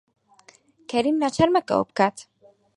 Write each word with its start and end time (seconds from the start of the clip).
کەریم 0.89 1.15
ناچار 1.21 1.49
مەکە 1.55 1.71
ئەوە 1.73 1.85
بکات. 1.89 2.17